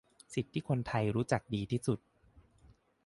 [0.33, 1.99] สิทธิที่คนไทยรู้จักดีที่สุด